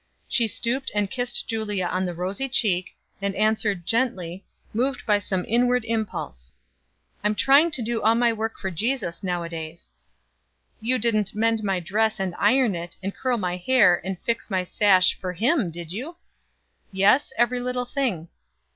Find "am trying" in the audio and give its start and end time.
7.27-7.69